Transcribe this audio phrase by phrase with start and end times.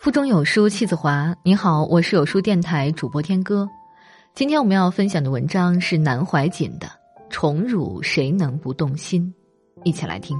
[0.00, 1.36] 腹中有书气自华。
[1.42, 3.68] 你好，我是有书电台主播天歌。
[4.32, 6.86] 今天我们要分享的文章是南怀瑾的
[7.28, 9.22] 《宠辱谁能不动心》，
[9.84, 10.38] 一起来听。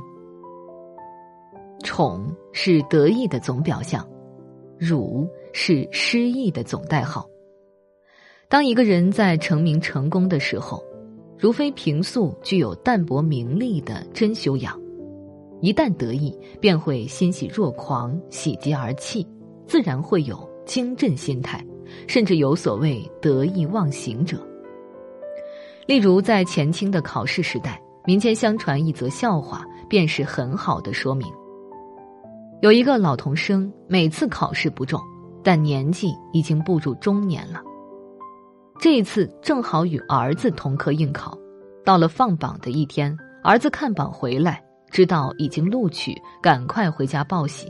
[1.85, 4.09] 宠是得意的总表象，
[4.79, 7.29] 辱是失意的总代号。
[8.49, 10.83] 当一个人在成名成功的时候，
[11.39, 14.81] 如非平素具有淡泊名利的真修养，
[15.61, 19.27] 一旦得意，便会欣喜若狂，喜极而泣。
[19.71, 20.37] 自然会有
[20.67, 21.65] 惊震心态，
[22.09, 24.37] 甚至有所谓得意忘形者。
[25.87, 31.33] 例如，在前清的考试时代，民间相传一则笑话，便是很好的说明。
[32.63, 35.01] 有一个老童生，每次考试不中，
[35.41, 37.63] 但年纪已经步入中年了。
[38.81, 41.39] 这一次正好与儿子同科应考，
[41.85, 44.61] 到了放榜的一天，儿子看榜回来，
[44.91, 47.69] 知道已经录取，赶快回家报喜。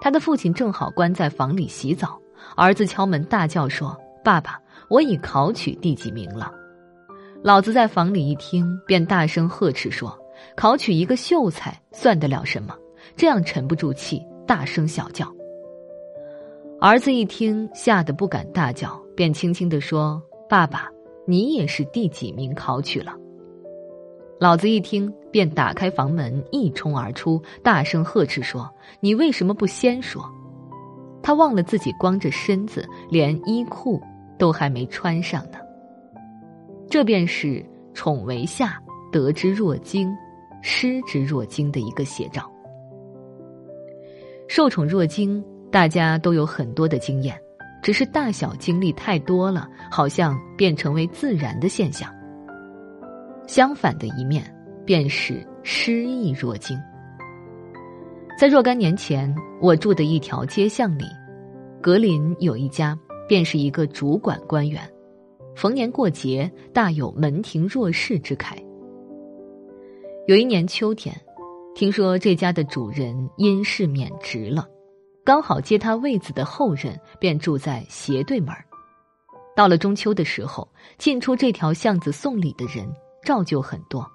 [0.00, 2.20] 他的父亲正好关在房里洗澡，
[2.56, 6.52] 儿子敲门大叫说：“爸爸，我已考取第几名了？”
[7.42, 10.18] 老子在房里一听，便大声呵斥说
[10.56, 12.74] ：“考取一个秀才算得了什么？
[13.16, 15.30] 这样沉不住气，大声小叫。”
[16.80, 20.90] 儿子一听，吓得不敢大叫，便轻轻地说：“爸爸，
[21.26, 23.14] 你也是第几名考取了？”
[24.40, 30.24] 老子一听，便打开房门，一冲而出，大声呵斥说：“你为什么不先说？”
[31.20, 34.00] 他忘了自己光着身子，连衣裤
[34.38, 35.58] 都还没穿上呢。
[36.88, 40.08] 这便是宠为下，得之若惊，
[40.62, 42.48] 失之若惊的一个写照。
[44.46, 47.36] 受宠若惊，大家都有很多的经验，
[47.82, 52.08] 只是大小经历太多了，好像便成为自然的现象。
[53.48, 54.44] 相反的一面，
[54.84, 56.78] 便是失意若惊。
[58.38, 61.04] 在若干年前，我住的一条街巷里，
[61.80, 64.82] 格林有一家，便是一个主管官员，
[65.54, 68.56] 逢年过节大有门庭若市之慨。
[70.26, 71.14] 有一年秋天，
[71.74, 74.66] 听说这家的主人因事免职了，
[75.24, 78.54] 刚好接他位子的后人便住在斜对门
[79.56, 80.68] 到了中秋的时候，
[80.98, 82.86] 进出这条巷子送礼的人。
[83.24, 84.06] 照旧很多。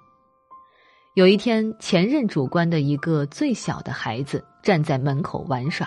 [1.20, 5.86] 有一天，前任主官的一个最小的孩子站在门口玩耍，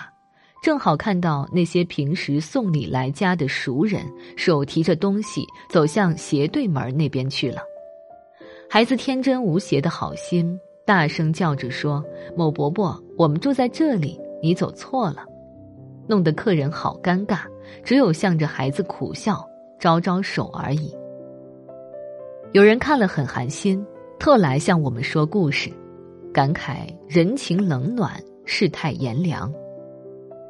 [0.62, 4.00] 正好看到那些平时送礼来家的熟人
[4.36, 7.60] 手提着东西走向斜对门那边去了。
[8.70, 10.56] 孩子天真无邪的好心，
[10.86, 12.00] 大声叫着说
[12.38, 15.24] ：“某伯伯，我们住在这里，你走错了。”
[16.06, 17.40] 弄得客人好尴尬，
[17.82, 19.44] 只有向着孩子苦笑，
[19.80, 20.94] 招招手而已。
[22.52, 23.84] 有人看了很寒心，
[24.18, 25.70] 特来向我们说故事，
[26.32, 28.12] 感慨人情冷暖，
[28.44, 29.52] 世态炎凉。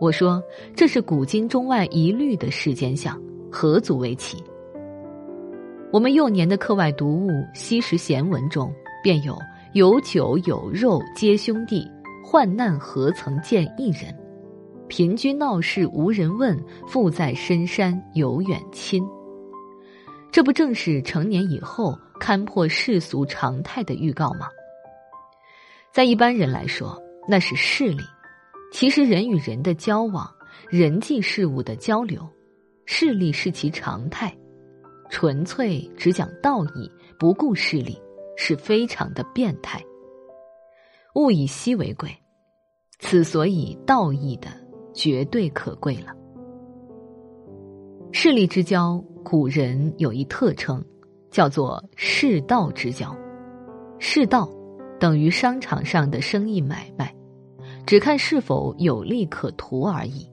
[0.01, 0.43] 我说
[0.77, 3.21] 这是古今中外一律的世间相，
[3.51, 4.43] 何足为奇？
[5.93, 9.37] 我们幼年的课外读物《昔时贤文》中便有
[9.75, 11.89] “有酒有肉皆兄弟，
[12.25, 14.15] 患难何曾见一人？
[14.89, 19.05] 贫居闹市无人问，富在深山有远亲。”
[20.35, 24.49] 这不正是成年以后看破世俗常态的预告吗？
[25.93, 28.03] 在一般人来说，那是势力；
[28.73, 30.29] 其实人与人的交往、
[30.69, 32.29] 人际事物的交流，
[32.85, 34.37] 势力是其常态。
[35.09, 37.97] 纯粹只讲道义，不顾势力，
[38.37, 39.81] 是非常的变态。
[41.15, 42.11] 物以稀为贵，
[42.99, 44.49] 此所以道义的
[44.93, 46.13] 绝对可贵了。
[48.11, 49.01] 势力之交。
[49.25, 50.85] 古人有一特称，
[51.31, 53.17] 叫做“世道之交”。
[53.99, 54.49] 世道
[55.01, 57.13] 等于商场上的生意买卖，
[57.87, 60.31] 只看是否有利可图而已。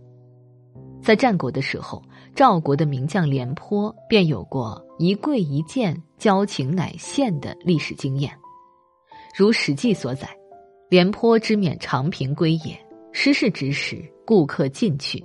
[1.01, 2.03] 在战国的时候，
[2.35, 8.31] 赵国的名将廉颇便有过一跪一见，交情乃现的历史经验。
[9.35, 10.27] 如《史记》所载，
[10.89, 12.77] 廉颇之免长平归也，
[13.13, 15.23] 失事之时，顾客进去，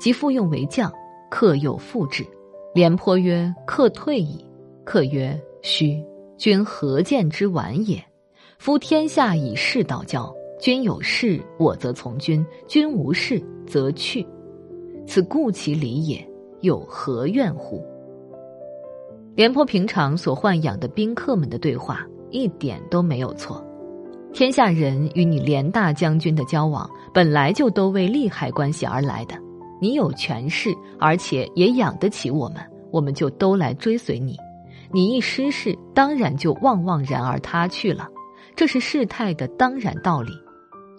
[0.00, 0.90] 即复用为将，
[1.28, 2.24] 客又复至。
[2.74, 4.44] 廉颇曰：“客退矣。”
[4.84, 6.02] 客曰：“须，
[6.38, 8.02] 君何见之晚也？
[8.58, 14.26] 夫天下以事道交，君有事，我则从军；君无事，则去。
[15.06, 16.26] 此故其礼也。
[16.62, 17.84] 有何怨乎？”
[19.34, 23.60] 廉颇平常所豢养的宾客们的对话一点都没有错。
[24.32, 29.34] 天下人与你廉大将军的交往，本来就都为利害关系而来的。
[29.82, 32.62] 你有权势，而且也养得起我们，
[32.92, 34.38] 我们就都来追随你。
[34.92, 38.08] 你一失势，当然就望望然而他去了，
[38.54, 40.30] 这是事态的当然道理。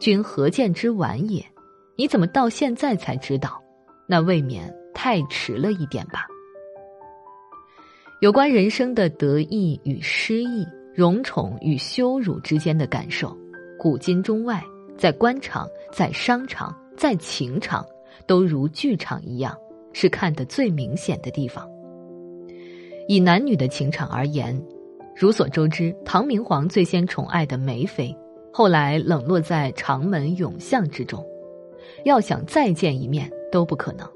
[0.02, 1.42] 君何见之晚也？
[1.96, 3.64] 你怎么到现在才知道？
[4.06, 6.28] 那未免太迟了一点吧。
[8.20, 13.34] 有关人生的得意与失意、荣宠与羞辱之间的感受，
[13.80, 14.62] 古今中外，
[14.98, 17.86] 在官场、在商场、在情场，
[18.28, 19.56] 都如剧场一样，
[19.92, 21.68] 是看得最明显的地方。
[23.08, 24.60] 以男女的情场而言，
[25.16, 28.16] 如所周知，唐明皇最先宠爱的梅妃，
[28.52, 31.24] 后来冷落在长门永巷之中，
[32.06, 34.08] 要想再见一面都不可能。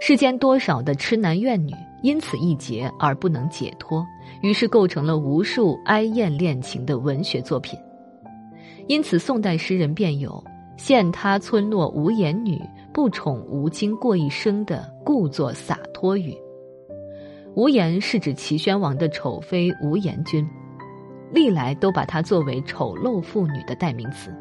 [0.00, 4.02] 世间多少的痴男怨女因此一劫而不能解脱，
[4.42, 7.78] 于是构成了无数哀艳恋情的文学作品。
[8.88, 10.42] 因此，宋代诗人便有
[10.80, 12.58] “羡他村落无言女，
[12.90, 16.34] 不宠吴京过一生”的故作洒脱语。
[17.54, 20.48] 无言是指齐宣王的丑妃无言君，
[21.30, 24.34] 历来都把她作为丑陋妇女的代名词。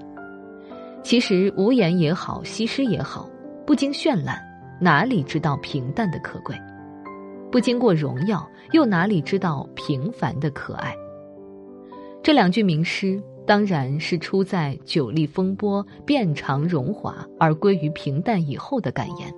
[1.04, 3.30] 其实，无言也好，西施也好，
[3.66, 4.42] 不经绚烂。
[4.80, 6.56] 哪里知道平淡的可贵？
[7.52, 10.96] 不经过荣耀，又哪里知道平凡的可爱？
[12.24, 19.34] 这两句名诗当然是出在久历风波、遍尝荣华而归于平淡以后的感言。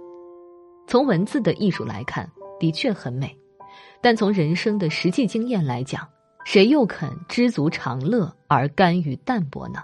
[0.88, 3.30] 从文字的艺术来看，的确很美；
[4.02, 6.08] 但从人生的实际经验来讲，
[6.44, 9.82] 谁又肯知足常乐而甘于淡泊呢？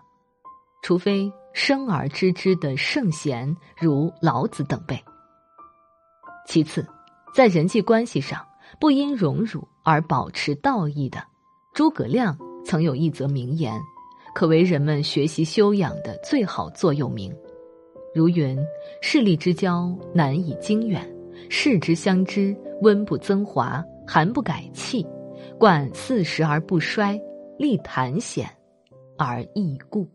[0.83, 5.01] 除非生而知之的圣贤，如老子等辈。
[6.45, 6.85] 其次，
[7.33, 8.45] 在人际关系上
[8.79, 11.23] 不因荣辱而保持道义的，
[11.73, 13.79] 诸葛亮曾有一则名言，
[14.37, 17.35] 可为人们学习修养的最好座右铭。
[18.13, 18.55] 如云
[19.01, 21.01] ：“势利之交难以经远，
[21.49, 25.03] 视之相知温不增华，寒不改气，
[25.57, 27.19] 贯四十而不衰，
[27.57, 28.47] 立谈显
[29.17, 30.07] 而易固。”